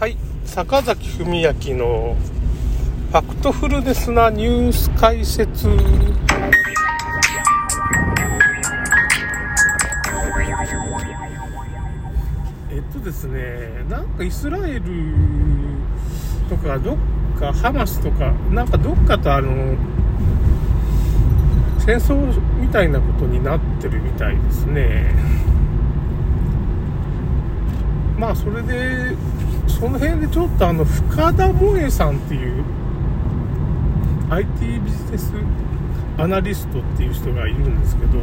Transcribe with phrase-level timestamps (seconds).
[0.00, 0.16] はい。
[0.46, 2.16] 坂崎文明の
[3.10, 5.68] ファクトフルネスなニュース解説。
[12.70, 14.82] えっとですねなんかイスラエル
[16.48, 16.96] とかどっ
[17.38, 19.76] かハマスとかなんかどっかとあの
[21.78, 22.16] 戦争
[22.58, 25.14] みたいなことになってるみたいですね。
[28.18, 29.14] まあそれで
[29.80, 32.62] その辺でちょっとあの深田萌えさんっていう
[34.28, 35.32] IT ビジネス
[36.18, 38.18] アナリストっていう人がいるんですけど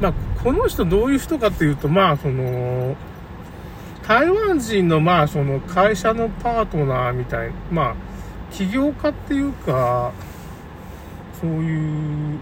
[0.00, 2.96] まあこの人どういう人かっていうとまあその
[4.08, 7.94] 台湾人のまあその会社のパートナーみたいなまあ
[8.52, 10.12] 起業家っていうか
[11.38, 12.38] そういう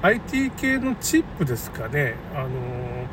[0.00, 2.48] IT 系のチップですかね、あの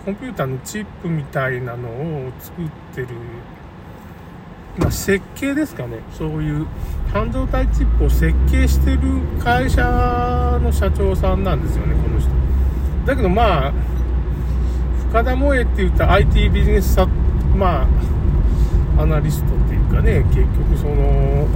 [0.05, 3.07] コンピューターのチップみたいなのを作ってる、
[4.77, 6.67] まあ、設計ですかね、そういう
[7.11, 8.99] 半導体チップを設計してる
[9.43, 12.29] 会社の社長さんなんですよね、この人。
[13.07, 13.73] だけどまあ、
[15.09, 17.07] 深田萌えって言った IT ビジネスさ、
[17.55, 17.87] ま
[18.97, 21.47] あ、アナリストっていうかね、結局その、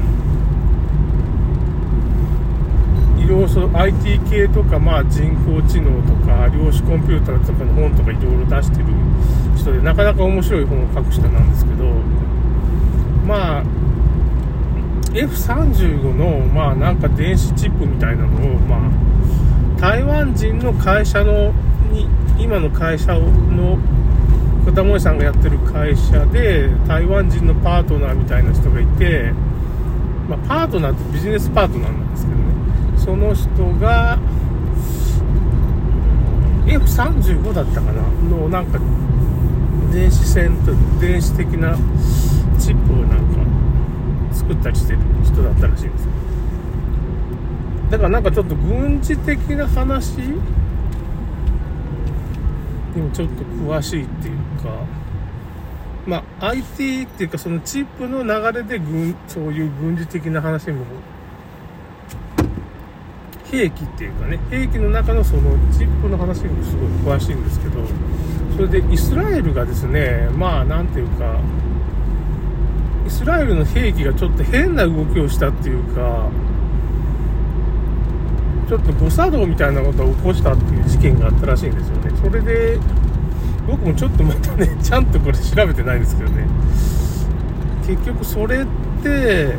[3.29, 8.85] 要素 IT 系とか、まあ、人工知能とか量子コンピューターとかの本とかいろいろ出してる
[9.55, 11.85] 人でなかなか面白い本を書く人なんですけど
[13.27, 13.63] まあ
[15.13, 21.51] F35 のまあなんか電子チップみたいなのをまあ台湾人の会社の
[21.91, 22.07] に
[22.39, 23.77] 今の会社の
[24.65, 29.31] 小田萌さんがやってる会社で台湾人のパートナーみたいな人がいて、
[30.27, 32.48] まあ、パートナーってビジネスパートナーなんですけど
[32.99, 33.47] その人
[33.79, 34.19] が
[36.65, 38.01] F35 だったかな？
[38.29, 38.79] のなんか
[39.91, 41.75] 電子線と電子的な
[42.59, 46.11] チップをなんか作ったりしてる人だったらしいんですよ。
[47.89, 50.17] だからなんかちょっと軍事的な話？
[50.19, 50.33] に
[53.01, 54.85] もちょっと詳しいっていうか。
[56.05, 60.85] まあ IT っていうかそのチップの流れで軍そういう軍事的な話も
[63.51, 67.79] 兵器っていうかね兵器の中のそのチップの話にもすごい詳しいんですけど
[68.55, 71.39] それでイスラエルがですねまあ何ていうか
[73.07, 76.29] イスラエルの兵器がちょっと変な動きをしたっていうか
[78.67, 82.11] ちょっと誤作動みたいなことを起こしたっていう事件があったらしいんですよね。
[82.21, 82.77] それで
[83.65, 86.45] 僕もちょっとまたねちゃんとこれ調べてないんですけどね。
[87.87, 88.67] 結局それっ
[89.01, 89.55] て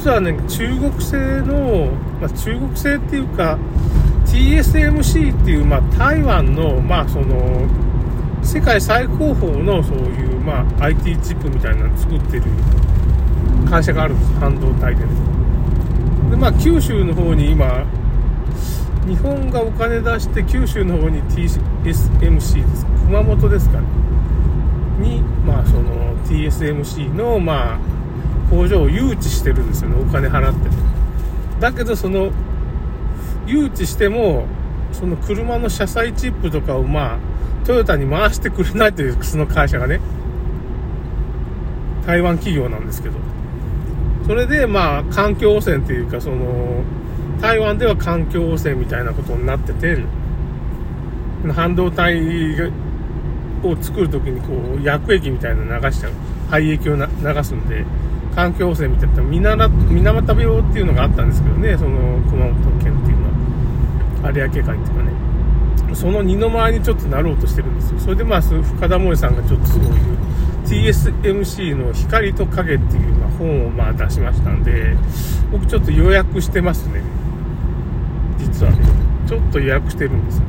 [0.00, 3.58] 実はね中国製の、まあ、中国製っていうか
[4.24, 7.68] TSMC っていう、まあ、台湾の,、まあその
[8.42, 12.44] 世界最高峰のそういう、まあ、IT チップみたいなの作ってる
[13.68, 14.32] 会社があるんです。
[14.40, 15.10] 半導体でね。
[16.30, 17.84] でまあ九州の方に今
[19.06, 22.10] 日本がお金出して九州の方に TSMC です。
[23.04, 23.86] 熊本ですかね。
[24.98, 27.99] にまあその TSMC のまあ
[28.50, 30.68] 工場を誘致してるんですよねお金払って。
[31.60, 32.32] だけどその
[33.46, 34.46] 誘致しても
[34.92, 37.18] その車の車載チップとかをまあ
[37.64, 40.00] トヨタに回してくれないというその会社がね。
[42.06, 43.16] 台湾企業なんですけど。
[44.26, 46.82] それでまあ環境汚染っていうかその
[47.40, 49.98] 台湾では環境汚染みたいなことになってて
[51.52, 52.70] 半導体
[53.62, 56.12] を作る時にこう薬液みたいなの流しちゃう。
[56.50, 57.04] 廃液を流
[57.42, 57.84] すんで。
[58.34, 63.30] 環境汚染みたいな水俣病っていうのがあったんですけどねその熊本県っていうのは。
[64.22, 65.94] 有明海っていうかね。
[65.94, 67.98] その二の舞にちょっとなろうとしてるんですよ。
[68.00, 69.90] それでまあ深田萌さんがちょっとそういう
[70.66, 74.94] TSMC の光と影っていうま本をまあ出しましたんで
[75.50, 77.02] 僕ちょっと予約してますね。
[78.38, 78.78] 実はね。
[79.26, 80.44] ちょっと予約してるんですよ。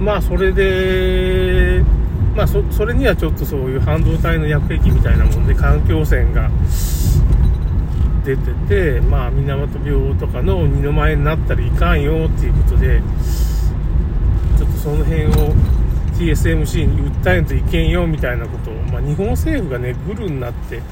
[0.00, 1.84] まあそれで
[2.34, 6.50] まあそ、それにはちょっとそういう半導体の薬液みたいなもんで環境汚染が
[8.24, 13.02] 出てて、まあ、水俣病とかの二の舞になったらいかんよっていうことで、
[14.58, 15.54] ちょっとその辺を
[16.18, 20.82] TSMC に訴えんといけんよみたいなことを、まあ、日本政府がね、グルになって、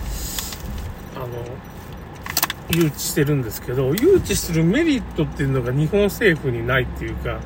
[1.14, 1.26] あの、
[2.70, 7.38] 誘致してるんですけど、誘致するメリットっていうのが日本政府にないっていうか、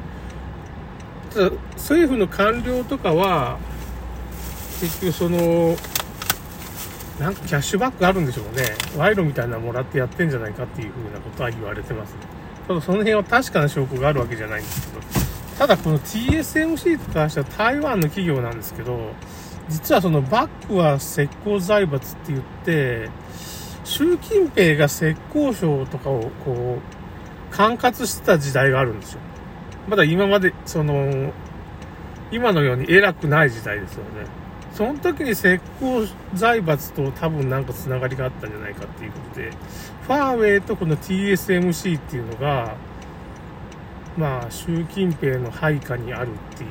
[1.33, 3.59] ただ政府の官僚とかは、
[4.82, 5.76] 結局その、
[7.20, 8.64] なんかキャッシュバックあるんでしょうね。
[8.96, 12.14] 賄賂みたいなのもらってやってんじゃないかっていう風なことは言われてます。
[12.14, 12.17] ね
[12.67, 15.02] ただその辺は確かな証拠があるわけじゃないんですけど、
[15.56, 19.12] ただこの TSMC とかしては台湾の企業なんですけど、
[19.69, 23.08] 実はそのバックは石膏財閥って言って、
[23.85, 29.20] 習近平が石膏省とかをこう、管轄してた時代があるんですよ。
[29.88, 31.32] まだ今まで、その、
[32.32, 34.42] 今のように偉くない時代ですよね。
[34.75, 35.47] その時に石
[35.81, 39.51] 膏財閥と多分なんかつながりがあったんじゃないかっていうことで、
[40.07, 42.75] ファーウェイとこの TSMC っていうのが、
[44.17, 46.71] まあ、習近平の配下にあるっていう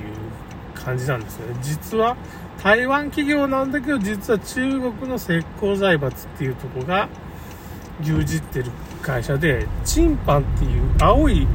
[0.73, 1.55] 感じなんですよね。
[1.61, 2.15] 実は、
[2.63, 7.09] 台湾企業なんだけど、実は中国の石膏財閥っていうとこが
[8.01, 8.71] 牛耳ってる
[9.01, 11.47] 会社で、チンパンっていう青い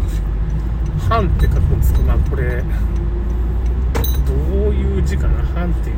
[1.09, 2.63] 版って書くんですけど、まあこれ、
[4.27, 4.33] ど
[4.71, 5.45] ういう字かな？
[5.55, 5.97] 版っていう、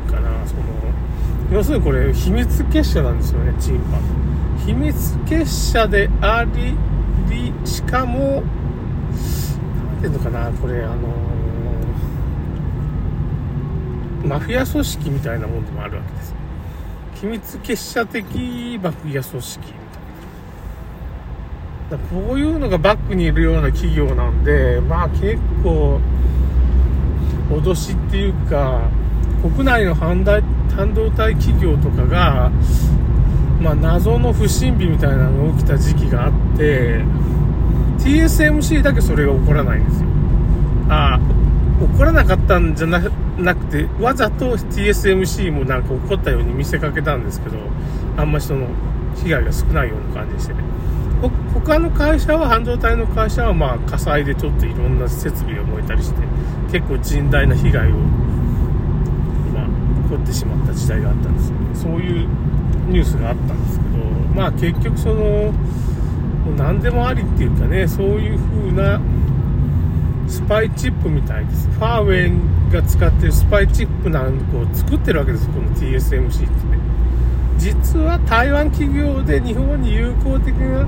[1.51, 4.01] 要するにこれ秘密結社なんですよね、チンパン。
[4.65, 6.75] 秘密結社であり、
[7.65, 8.43] しかも、なん
[10.01, 10.95] ていうのかなこれ、あの
[14.25, 16.35] マフィア組織みたいなもんでもあるわけです。
[17.15, 19.73] 秘密結社的マフィア組織み
[21.89, 22.05] たいな。
[22.27, 25.99] こういうのがバックにいるような企業なんで、まあ結構、
[27.49, 28.81] 脅しっていうか、
[29.41, 30.43] 国内の犯罪
[30.79, 32.49] 半導体企業とかが、
[33.59, 37.03] まあ、謎の不審火みたいなのが起きた時期があって、
[37.97, 40.07] TSMC だけそれが起こらないんですよ。
[40.87, 41.19] ああ、
[41.85, 47.57] 起こらなかったんじゃなくて、わざと TSMC もなんか起こったように見せかけたんですけど、
[48.15, 48.67] あんまりその
[49.21, 50.59] 被害が少ないような感じでしてね。
[51.53, 56.21] 他の会社は、半導体の会社はまあ火災でちょっといろんな設備が燃えたりして、
[56.71, 57.95] 結構甚大な被害を、
[60.09, 61.75] 起こってしまった時代があったんですよね。
[61.75, 62.27] そういう
[62.87, 63.89] ニュースがあったんですけど、
[64.35, 65.51] まあ結局その、も
[66.51, 68.99] う何でもありっていうかね、そういう風な
[70.27, 71.69] スパイチップみたいです。
[71.69, 76.49] ファーウェイが使ってるスパイチップなんかを作ってるわけです、この TSMC ってね。
[77.57, 80.87] 実は台湾企業で日本に友好的な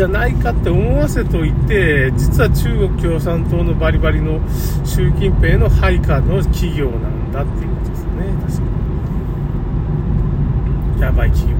[0.00, 4.40] じゃないかって思わせといて、実は中国共産党のバリバリの
[4.82, 8.10] 習近平の配下の企業なんだっていうことですね、
[8.40, 8.62] 確か
[10.96, 11.02] に。
[11.02, 11.58] やばい企業。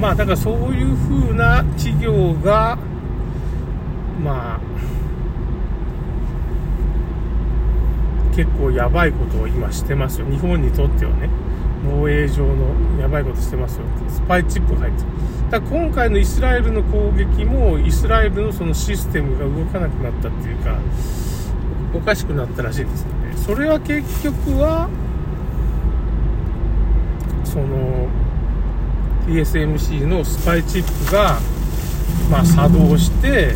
[0.00, 2.78] まあだからそういう風な企業が、
[4.24, 4.60] まあ、
[8.34, 10.26] 結構やばいことを今してますよ。
[10.30, 11.28] 日本にとってはね。
[11.84, 14.10] 防衛上のやばいことしてますよって。
[14.10, 15.32] スパイチップが入って。
[15.52, 20.78] だ今回のイスラエルの攻撃もイスラエルのそのシステムが動かなくなったっていうか
[21.94, 24.88] おかしくなったらしいですよねそれは結局は
[27.44, 28.08] その
[29.26, 31.38] TSMC のスパイチップが、
[32.30, 33.54] ま、作動して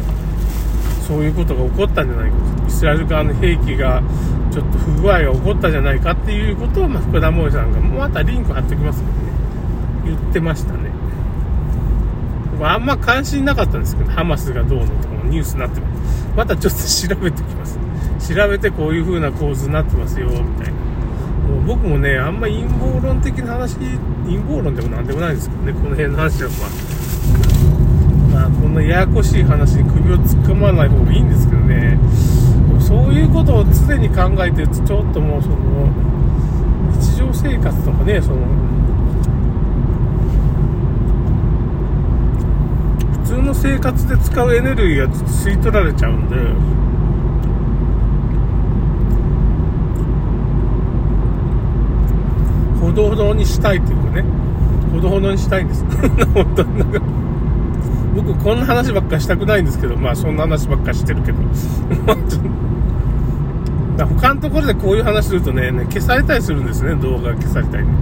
[1.09, 4.03] そういうことが起こったんじゃないかとイスラエル側の兵器が
[4.57, 9.19] ちょっと不具合が起こったじゃないかっていうことを、まあ、福田萌さんがまたリンク貼っておきますけどね
[10.07, 10.91] 言ってましたね
[12.63, 16.27] あんま関心なかったんですけど、ハマスがどうのとかもニュースになってます。
[16.35, 17.79] またちょっと調べてきます。
[18.35, 20.73] 調べてこういう風な構図になってますよ、みたいな。
[20.73, 23.77] もう僕もね、あんま陰謀論的な話、
[24.25, 26.51] 陰謀論でもなんでもないんですけどね、この辺の話は
[28.33, 31.99] まあ、まあ、こんなややこしい話に首を突っ込まない方がいいんですけどね、
[32.81, 35.57] そういうことを常に考えて、ちょっともうその、
[37.01, 38.37] 日常生活とかね、その、
[43.25, 46.37] 普通の生活で使うエネルギーが吸い取られちゃうんで、
[52.81, 54.25] ほどほどにしたいっていうかね、
[54.93, 55.85] ほどほどにしたいんです。
[58.17, 61.39] 僕こんな話ばっかしたくないんですけど、まあそんな話ばっかしてるけど、
[64.05, 67.93] 他のところでこういう話するとね、ね消されたりするんですね、動画消されたり、ね。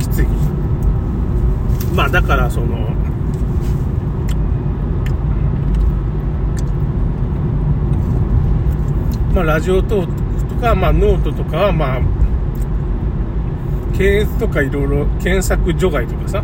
[0.00, 0.26] きつい。
[1.94, 2.90] まあだからその、
[9.34, 12.00] まあ、ラジオトークとか、まあ、ノートとかは、まあ、
[13.96, 16.42] 検閲とかいろいろ検索除外とかさ、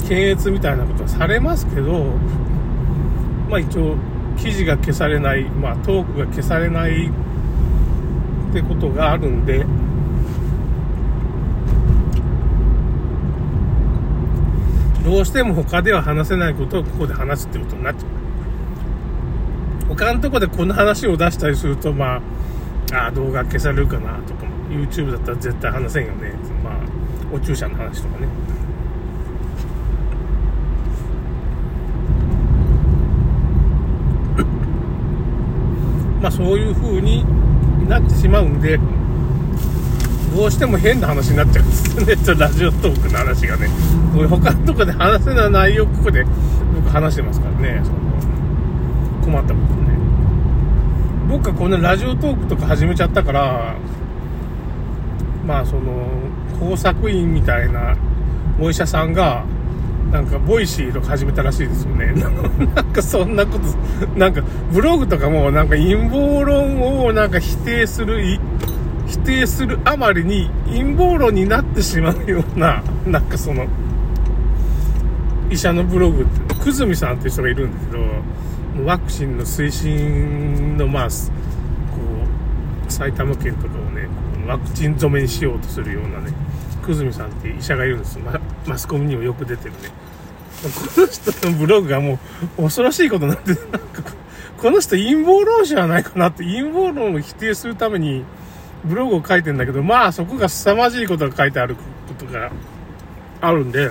[0.00, 2.04] 検閲みたいなことはされますけど、
[3.48, 3.96] まあ一応、
[4.36, 7.10] 記事が消されない、まあトークが消されない
[8.50, 9.64] ってことがあるんで、
[15.04, 18.10] どうしても他では話せないことをここで話すってことになっちゃう。
[19.94, 22.20] 他のとこでこの話を出したりすると、ま
[22.92, 26.32] あ、あ動画消されるかなとかも、YouTube だったら絶対話せんよね。
[26.62, 26.74] まあ、
[27.32, 28.28] お注射の話とかね。
[36.20, 37.24] まあ、そういう風に
[37.90, 38.78] なってしまうんで、
[40.34, 43.68] どうしても変な話になっちゃうんですね、 ちょラジオトークの話がね。
[44.14, 46.24] これ他のとこで話せない内容、ここで
[46.74, 47.82] 僕話してますからね、
[49.24, 49.90] 困ったことね。
[51.28, 53.74] 僕はこのラジオトークとか始めちゃったから、
[55.44, 56.06] まあその、
[56.60, 57.96] 工作員みたいな
[58.60, 59.44] お医者さんが、
[60.12, 62.12] なんか、ボイシーとか始めたらしいですよね。
[62.74, 64.42] なんか、そんなこと、なんか、
[64.72, 68.20] ブログとかも、なんか、陰謀論を、なんか、否定する、
[69.06, 73.66] 否定するあまりに、陰謀論になってしまうような、 なんかその、
[75.50, 81.10] 医者のブログって、久住さんっていう人がいるんですけど、ワクチンの推進の、まあ、こ
[82.88, 84.08] う、埼玉県とかをね、
[84.46, 86.32] ワクチン染めにしようとするようなね、
[86.80, 88.18] 久住さんっていう医者がいるんです。
[88.66, 89.78] マスコミにもよく出てるね。
[90.62, 92.18] この人のブログがも
[92.58, 93.80] う恐ろしいことになってなんか
[94.58, 98.24] この人陰謀論者じゃないかなって陰謀論を否定するために
[98.84, 101.82] ブログを書いてんだけど、まあそこが凄まじいことが書いてあるこ
[102.18, 102.50] とが
[103.40, 103.90] あるんで、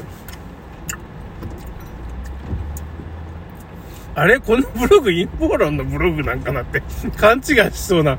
[4.15, 4.39] あれ？
[4.39, 6.84] このブログ陰謀論のブログなんかなって
[7.17, 8.17] 勘違いしそうな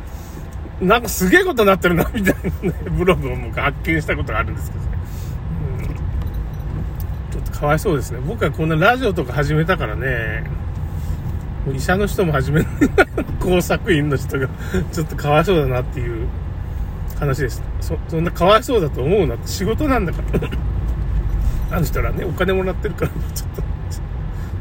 [0.80, 4.90] なんかすげえことになってるな、 みたいなね、ブログを僕発見したことがあるんですけどね。
[5.78, 5.86] うん。
[7.32, 8.20] ちょっとかわいそうですね。
[8.26, 10.44] 僕はこんなラジオとか始めたからね、
[11.66, 12.70] もう医者の人も始めない
[13.38, 14.48] 工作員の人が
[14.92, 16.26] ちょっとかわいそうだなっていう
[17.18, 17.62] 話です。
[17.80, 20.48] そ、そんなかわいそうだと思うなって仕事なんだから
[21.76, 23.62] あの人らね、お金もらってるから、ちょっと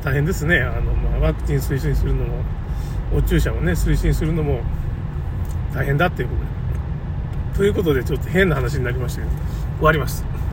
[0.03, 0.59] 大変ですね。
[0.59, 2.43] あの、まあ、ワクチン推進するのも、
[3.15, 4.61] お注射をね、推進するのも、
[5.73, 6.49] 大変だっていうことで。
[7.57, 9.33] ということで、ちょっと変な話になりましたけど、
[9.77, 10.23] 終わります。